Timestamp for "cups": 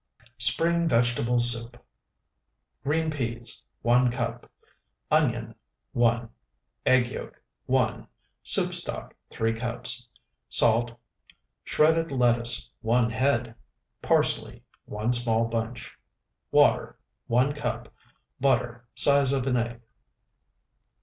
9.53-10.07